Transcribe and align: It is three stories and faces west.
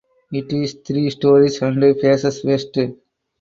It 0.31 0.51
is 0.51 0.77
three 0.83 1.11
stories 1.11 1.61
and 1.61 1.79
faces 2.01 2.43
west. 2.43 2.75